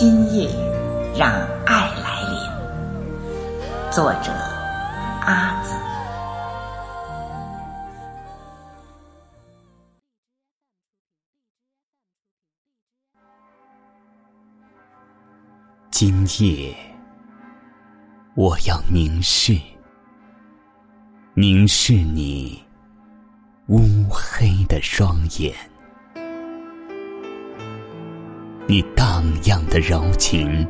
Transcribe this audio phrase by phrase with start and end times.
[0.00, 0.48] 今夜，
[1.16, 1.28] 让
[1.66, 3.90] 爱来临。
[3.90, 4.30] 作者：
[5.22, 5.74] 阿紫。
[15.90, 16.72] 今夜，
[18.36, 19.60] 我要凝视，
[21.34, 22.64] 凝视你
[23.66, 25.52] 乌黑的双眼。
[28.70, 30.68] 你荡漾的柔情，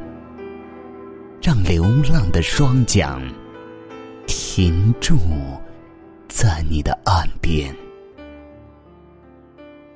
[1.42, 3.20] 让流浪的双桨
[4.24, 5.18] 停住
[6.28, 7.74] 在你的岸边，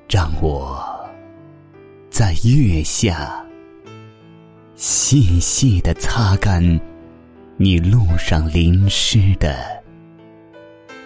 [0.09, 0.83] 让我
[2.09, 3.41] 在月下
[4.75, 6.61] 细细的擦干
[7.55, 9.81] 你路上淋湿的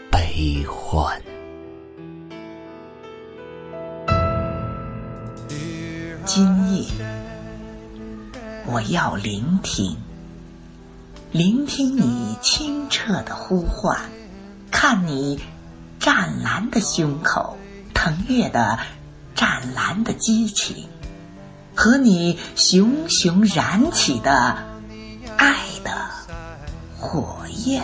[0.10, 1.16] 悲欢。
[6.38, 6.86] 今夜，
[8.68, 9.98] 我要聆听，
[11.32, 13.98] 聆听你清澈的呼唤，
[14.70, 15.40] 看你
[15.98, 17.58] 湛蓝的胸口，
[17.92, 18.78] 腾跃的
[19.34, 20.86] 湛蓝的激情，
[21.74, 24.60] 和你熊熊燃起的
[25.38, 25.92] 爱的
[27.00, 27.82] 火焰。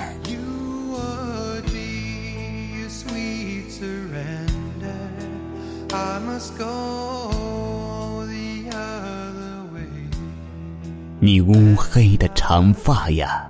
[11.25, 13.49] 你乌黑的长发呀，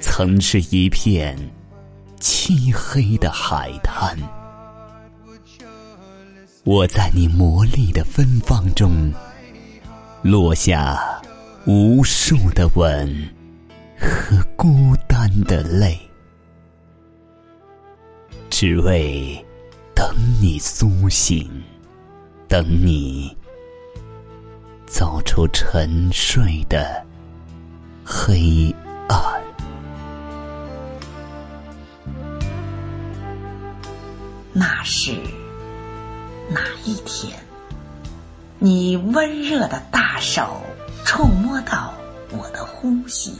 [0.00, 1.38] 曾是一片
[2.18, 4.18] 漆黑的海滩。
[6.64, 9.12] 我在你魔力的芬芳中，
[10.22, 10.98] 落下
[11.68, 13.28] 无数的吻
[13.96, 15.96] 和孤单的泪，
[18.50, 19.40] 只为
[19.94, 20.04] 等
[20.40, 21.48] 你苏醒，
[22.48, 23.36] 等你。
[24.92, 27.02] 走出沉睡的
[28.04, 28.74] 黑
[29.08, 29.18] 暗。
[34.52, 35.12] 那是
[36.50, 37.38] 哪一天？
[38.58, 40.60] 你温热的大手
[41.06, 41.94] 触摸到
[42.28, 43.36] 我的呼吸，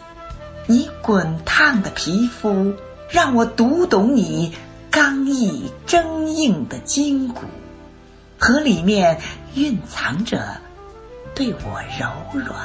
[0.66, 2.72] 你滚烫的皮肤
[3.10, 4.56] 让我读懂你
[4.90, 7.42] 刚毅铮硬的筋骨，
[8.38, 9.20] 和里面
[9.54, 10.61] 蕴藏着。
[11.44, 12.56] 对我柔软、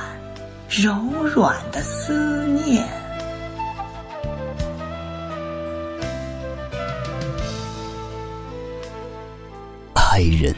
[0.70, 2.88] 柔软的思念，
[9.96, 10.54] 爱人，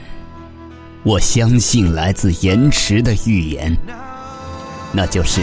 [1.04, 3.74] 我相信来自延迟的预言，
[4.92, 5.42] 那就是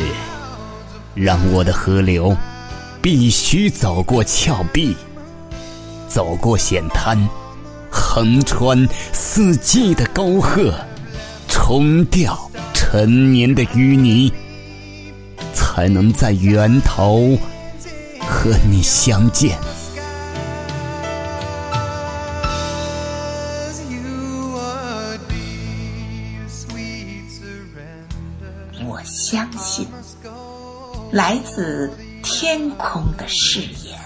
[1.15, 2.37] 让我的河流
[3.01, 4.95] 必须走过峭壁，
[6.07, 7.19] 走过险滩，
[7.91, 10.75] 横穿四季的沟壑，
[11.49, 12.39] 冲掉。
[12.89, 14.33] 陈年的淤泥，
[15.53, 17.37] 才能在源头
[18.21, 19.59] 和你相见。
[28.87, 29.89] 我相信，
[31.11, 31.93] 来自
[32.23, 33.99] 天空的誓言，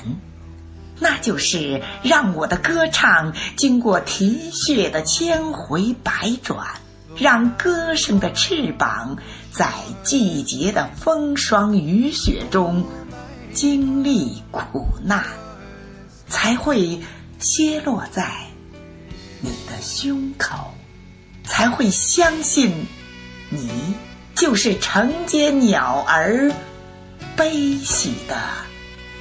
[0.99, 6.67] 那就是让我的歌唱经过啼血的千回百转。
[7.21, 9.19] 让歌声的翅膀
[9.53, 9.71] 在
[10.03, 12.83] 季节的风霜雨雪中
[13.53, 15.23] 经历苦难，
[16.29, 16.99] 才会
[17.39, 18.33] 歇落在
[19.41, 20.73] 你的胸口，
[21.45, 22.87] 才会相信
[23.51, 23.69] 你
[24.35, 26.51] 就是承接鸟儿
[27.37, 28.37] 悲喜的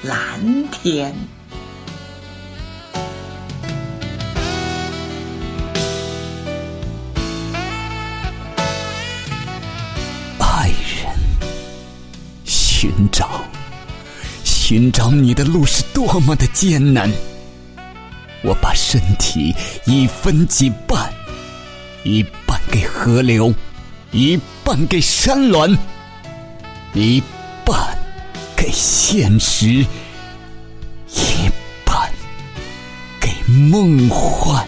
[0.04, 1.14] 蓝天。
[12.82, 13.44] 寻找，
[14.46, 17.12] 寻找你的路是多么的艰难。
[18.42, 19.54] 我把身体
[19.84, 21.14] 一分几半，
[22.06, 23.54] 一半给河流，
[24.14, 25.78] 一半给山峦，
[26.94, 27.22] 一
[27.66, 27.78] 半
[28.56, 31.50] 给现实，一
[31.84, 32.10] 半
[33.20, 34.66] 给梦幻。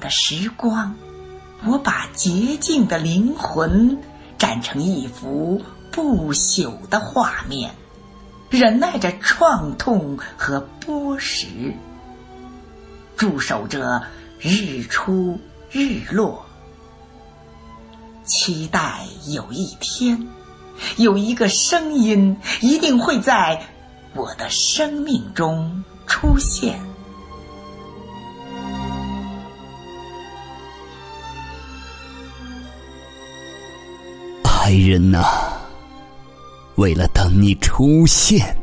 [0.00, 0.94] 的时光，
[1.64, 3.98] 我把洁净的灵魂
[4.36, 5.60] 展成一幅
[5.90, 7.74] 不朽的画面，
[8.50, 11.74] 忍耐着创痛和剥蚀，
[13.16, 14.02] 驻守着
[14.38, 15.38] 日出
[15.70, 16.46] 日落，
[18.24, 20.28] 期待有一天，
[20.96, 23.60] 有一个声音一定会在
[24.14, 26.80] 我的生命中出现。
[34.68, 35.24] 爱人呐，
[36.74, 38.54] 为了等你出现，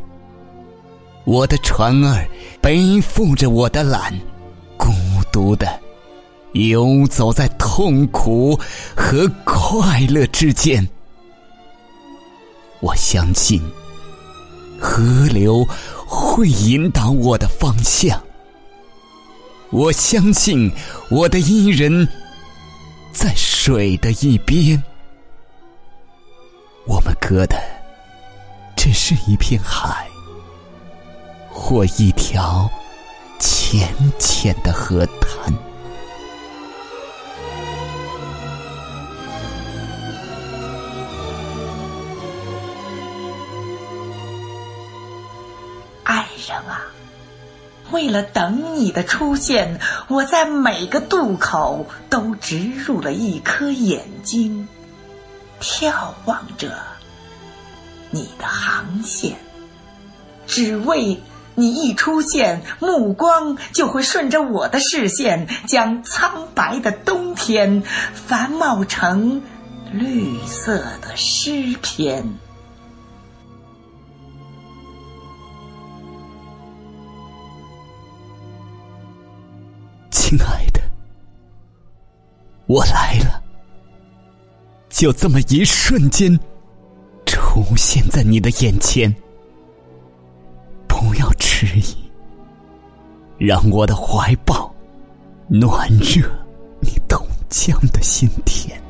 [1.24, 2.24] 我的船儿
[2.62, 4.14] 背负着我的缆，
[4.78, 4.92] 孤
[5.32, 5.68] 独的
[6.54, 8.56] 游走在痛苦
[8.96, 10.88] 和快乐之间。
[12.82, 13.60] 我相信
[14.80, 15.68] 河流
[16.06, 18.22] 会引导我的方向，
[19.72, 20.72] 我相信
[21.10, 22.08] 我的伊人，
[23.12, 24.84] 在水的一边。
[26.88, 27.58] 我们隔的
[28.76, 30.08] 只是一片海，
[31.50, 32.70] 或一条
[33.40, 33.90] 浅
[34.20, 35.52] 浅的河滩。
[46.04, 46.86] 爱人啊，
[47.92, 54.68] 为了等你的出现，我在每个渡口都植入了一颗眼睛。
[55.66, 56.78] 眺望着
[58.12, 59.36] 你的航线，
[60.46, 61.20] 只为
[61.56, 67.82] 你一出现，目光就会顺着我的视线，将苍白的冬天
[68.14, 69.42] 繁茂成
[69.92, 72.36] 绿色的诗篇。
[80.12, 80.80] 亲爱的，
[82.68, 83.45] 我来了。
[84.96, 86.40] 就这么一瞬间，
[87.26, 89.14] 出现在你的眼前。
[90.88, 91.94] 不要迟疑，
[93.38, 94.74] 让我的怀抱
[95.50, 96.26] 暖热
[96.80, 98.82] 你冻僵的心田。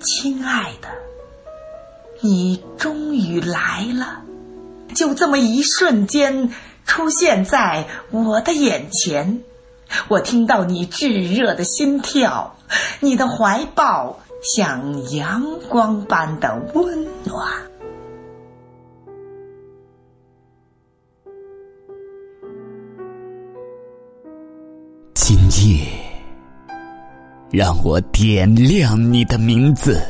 [0.00, 0.88] 亲爱的，
[2.20, 4.20] 你终于来了，
[4.92, 6.50] 就这么一瞬间。
[6.84, 9.40] 出现在我的眼前，
[10.08, 12.56] 我听到你炙热的心跳，
[13.00, 17.48] 你的怀抱像阳光般的温暖。
[25.14, 25.86] 今夜，
[27.50, 30.02] 让我点亮你的名字，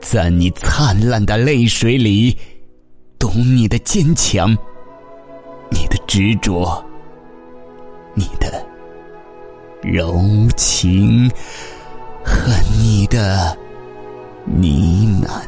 [0.00, 2.36] 在你灿烂的泪水里。
[3.32, 4.50] 懂你的坚强，
[5.70, 6.84] 你的执着，
[8.12, 8.66] 你的
[9.82, 10.20] 柔
[10.56, 11.30] 情
[12.24, 13.56] 和你的
[14.46, 15.46] 呢喃。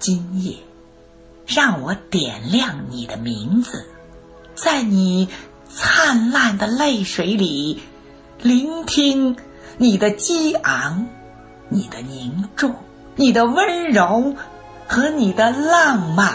[0.00, 0.71] 今夜。
[1.54, 3.86] 让我点亮你的名字，
[4.54, 5.28] 在你
[5.68, 7.82] 灿烂的泪水里，
[8.40, 9.36] 聆听
[9.76, 11.06] 你的激昂、
[11.68, 12.74] 你的凝重、
[13.16, 14.34] 你的温柔
[14.88, 16.32] 和你的浪漫。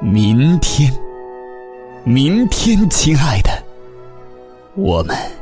[0.00, 0.92] 明天，
[2.04, 3.50] 明天，亲爱的，
[4.74, 5.39] 我们。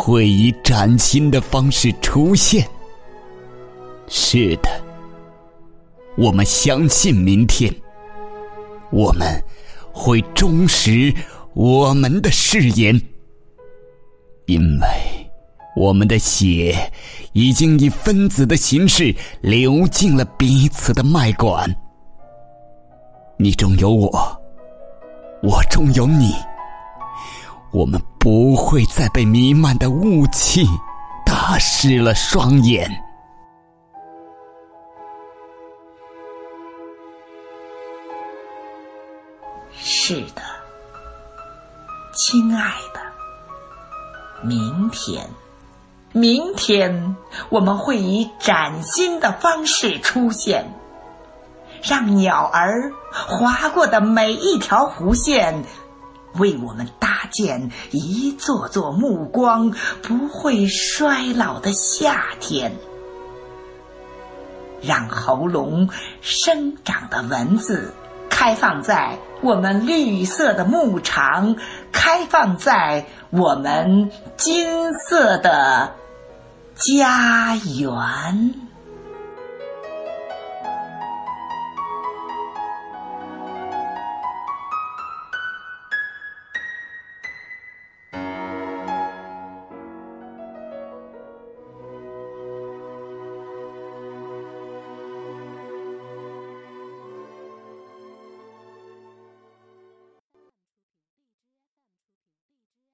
[0.00, 2.64] 会以崭新的方式出现。
[4.06, 4.70] 是的，
[6.16, 7.74] 我们相信明天，
[8.90, 9.42] 我们
[9.92, 11.12] 会忠实
[11.52, 12.98] 我们的誓言，
[14.46, 14.86] 因为
[15.74, 16.90] 我们的血
[17.32, 21.68] 已经以分子的形式流进了彼此的脉管。
[23.36, 24.10] 你中有我，
[25.42, 26.32] 我中有你。
[27.70, 30.66] 我们不会再被弥漫的雾气
[31.24, 32.90] 打湿了双眼。
[39.80, 40.42] 是的，
[42.14, 43.00] 亲爱的，
[44.42, 45.28] 明天，
[46.12, 47.16] 明天
[47.50, 50.66] 我们会以崭新的方式出现，
[51.82, 55.62] 让鸟儿划过的每一条弧线。
[56.34, 62.72] 为我们带建一座座目光不会衰老的夏天，
[64.82, 65.88] 让喉咙
[66.20, 67.92] 生长的文字
[68.30, 71.56] 开放在我们绿色的牧场，
[71.92, 75.92] 开放在我们金色的
[76.74, 78.67] 家园。